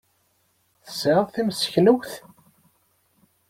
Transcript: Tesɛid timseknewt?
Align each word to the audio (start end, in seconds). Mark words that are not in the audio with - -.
Tesɛid 0.85 1.27
timseknewt? 1.29 2.11